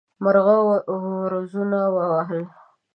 [0.23, 2.41] مرغه وزرونه ووهل.